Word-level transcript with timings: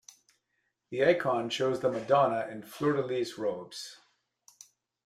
The 0.89 1.05
icon 1.05 1.51
shows 1.51 1.79
the 1.81 1.91
Madonna 1.91 2.47
in 2.49 2.63
fleur-de-lis 2.63 3.37
robes. 3.37 3.97